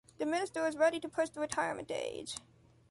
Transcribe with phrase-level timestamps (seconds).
[0.17, 2.35] The minister is ready to push the retirement age.